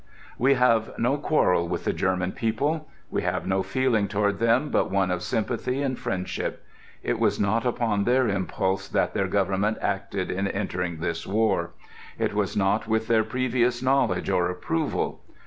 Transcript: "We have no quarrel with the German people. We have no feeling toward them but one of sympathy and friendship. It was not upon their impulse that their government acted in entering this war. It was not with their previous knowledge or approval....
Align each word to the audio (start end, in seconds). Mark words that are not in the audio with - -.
"We 0.39 0.55
have 0.55 0.97
no 0.97 1.15
quarrel 1.19 1.67
with 1.67 1.83
the 1.83 1.93
German 1.93 2.31
people. 2.31 2.87
We 3.11 3.21
have 3.21 3.45
no 3.45 3.61
feeling 3.61 4.07
toward 4.07 4.39
them 4.39 4.69
but 4.71 4.89
one 4.89 5.11
of 5.11 5.21
sympathy 5.21 5.83
and 5.83 5.95
friendship. 5.95 6.65
It 7.03 7.19
was 7.19 7.39
not 7.39 7.67
upon 7.67 8.03
their 8.05 8.27
impulse 8.27 8.87
that 8.87 9.13
their 9.13 9.27
government 9.27 9.77
acted 9.79 10.31
in 10.31 10.47
entering 10.47 10.97
this 11.01 11.27
war. 11.27 11.73
It 12.17 12.33
was 12.33 12.57
not 12.57 12.87
with 12.87 13.05
their 13.07 13.23
previous 13.23 13.83
knowledge 13.83 14.27
or 14.31 14.49
approval.... 14.49 15.21